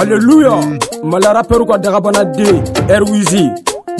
[0.00, 0.52] aleluya
[1.04, 2.56] malara pɛriw ka dagabana den
[2.94, 3.42] ɛriwizi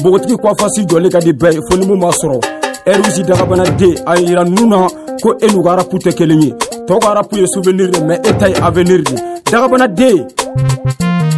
[0.02, 2.38] bogotigi kwafasi jɔlen ka di bɛɛ ye fo ni mun m'a sɔrɔ
[2.86, 4.86] ɛriwizi dagabana den a yira nu na
[5.22, 6.50] ko e n'u ka arapu tɛ kelen ye
[6.88, 9.14] tɔɔ ka arapu ye souvenir de mɛ e ta ye avenir de
[9.50, 10.26] dagabana den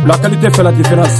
[0.06, 1.18] la qualité fait la différence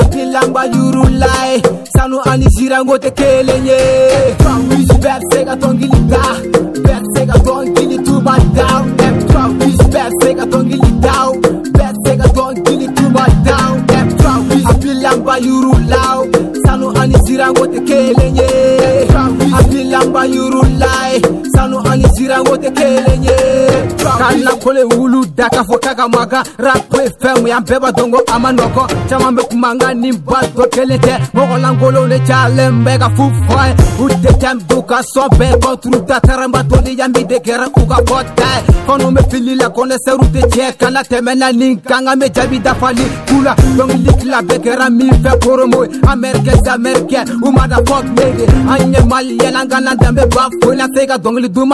[0.00, 1.62] akilamba yurulai
[1.96, 3.76] sanu ani zirangote kelenye
[5.02, 6.20] bersega tongilida
[6.82, 15.38] bersega tongili tuba down m12 is bersega tongili down bersega tongili tuba down m12 akilamba
[15.38, 16.26] yurulao
[16.66, 18.59] sanu ani zirangote kelenye
[20.00, 21.14] namba yurulai
[21.56, 23.36] sanu anisira ngote kelenye
[24.18, 29.42] kana kole wulu daka fokaka maga rakwe femu ya mbeba dongo ama noko chama mbe
[29.42, 36.00] kumanga ni mbazo kelete mogo langolo ne chale mbega fufoye ute tem duka sobe kotru
[36.06, 38.46] tatara mba toli ya mbide kera uga kota
[38.86, 43.56] kono me fili la kone seru te che kana temena ninkanga me jabi dafali kula
[43.78, 44.40] yongi likila
[44.76, 50.50] la mife koromoy amerike za amerike umada fok nege anye mali yelangana na dambe baf
[50.62, 51.16] Ko na se ka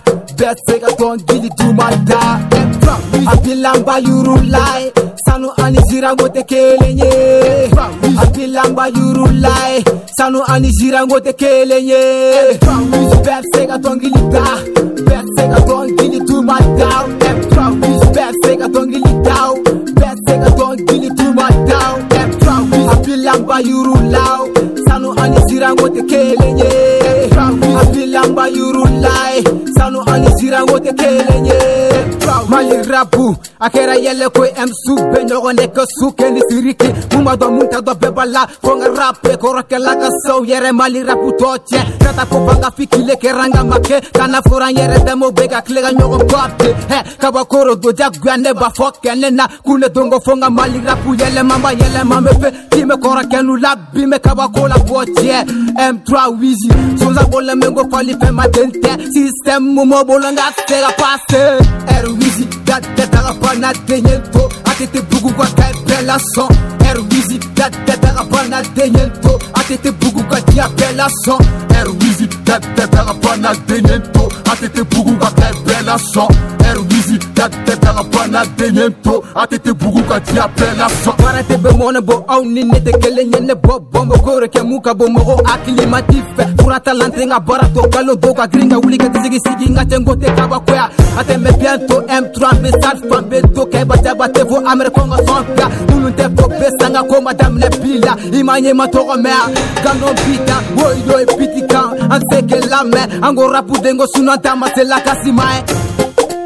[0.05, 1.89] Bɛɛ bɛ se ka dɔngili dun ma
[3.13, 4.91] wizi Abilanba yuru la ye
[5.27, 7.69] Sanu ani zirango tɛ kelen nye.
[8.17, 9.83] Abilamba yuru la ye
[10.19, 15.04] Sanu ani zirango tɛ kelen ye Tura wizi bɛɛ bɛ se da
[23.15, 24.47] abilangwa yurulao
[24.87, 26.63] sanu anisirangote kelenye
[27.81, 29.43] abilangwa yurulae
[29.77, 31.53] sanu anisirangote kelenye
[32.49, 37.49] mali rabu akera yele ko em sube nyogo ne ko suke ni siriki muma do
[37.51, 42.69] munta do bebala ko rape ko rakela ka so yere mali rabu toche tata kopanga
[42.77, 46.97] fikile ke ranga make kana fora yɛrɛ damo be ka kile ka ɲɔgɔn kɔte hɛ
[47.19, 51.55] kabakoro doja guya ne b'a fɔ kɛnɛ na kune dongo fɔ nka mali rapu yɛlɛma
[51.61, 55.39] ma yɛlɛma me fe kime kɔrɔ kɛnu la bi me kabako la bɔ tiɛ
[55.93, 56.69] m3 wizi
[57.01, 60.91] sonza bolɛ me ko fali fɛn ma den tɛ sistɛmu mɔ bolo nka se ka
[60.99, 61.41] pase
[61.89, 64.39] ɛr wizi da tɛ taga bana den ye to
[64.69, 66.49] a tɛ tɛ bugu ka kɛ bɛɛ lasɔn
[66.87, 69.24] ɛr wizi da tɛ taga bana den ye to
[69.67, 71.39] Até ATT bugu ka di appellation
[71.85, 76.27] R Wizzy, tep tep, la panade, benento ATT bugu a di appellation
[78.35, 81.55] n'a den ye to a tɛ tɛ bugu ka diya bɛɛ la sɔn baara tɛ
[81.63, 84.61] bɛ mɔnɛ bɔ aw ni ne tɛ kelen ye ne bɔ bɔnbɔ ko de kɛ
[84.69, 87.39] mun ka bon mɔgɔ hakili ma t'i fɛ fura ta la n tɛ n ka
[87.39, 90.03] baara to nkalon dɔw ka girin ka wuli ka sigi sigi n ka cɛ n
[90.03, 94.25] ko tɛ kabakoya a tɛ mɛ bientôt M3 bɛ sali fan bɛ to kɛ bataba
[94.27, 97.99] tɛ fo américain ka sɔn bila minnu tɛ fɔ bɛ sanga ko ma daminɛ bi
[98.03, 99.47] la i ma ɲɛ ma tɔgɔ mɛn a
[99.81, 103.97] ganɔ bi ta woyo ye biti kan an tɛ kɛ lamɛn an ko rapu den
[103.97, 105.84] ko sunan ta ma se lakasi ma ye.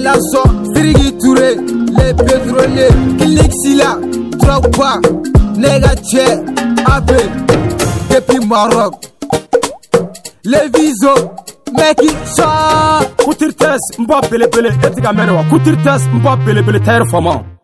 [0.00, 0.42] Lasso,
[0.74, 3.96] Sirigi Touré, les pétroliers, Kilixila,
[4.38, 4.94] Drogba,
[5.56, 6.26] Negatché,
[6.86, 7.28] Abel,
[8.10, 8.94] depuis Maroc.
[10.44, 11.22] Les visos,
[11.76, 12.46] meki sa
[13.24, 17.57] kutirtes mba belebele etiga menewa kutirtes mba belebele tayr fama